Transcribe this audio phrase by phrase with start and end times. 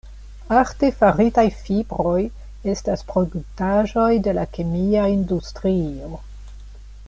[0.59, 2.15] Artefaritaj fibroj
[2.73, 6.11] estas produktaĵoj de la kemia industrio.